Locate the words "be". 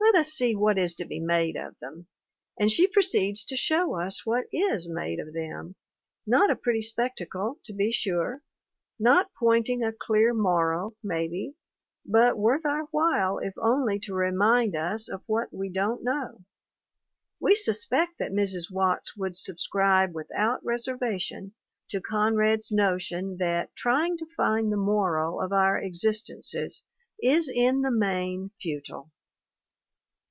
1.04-1.20, 7.74-7.92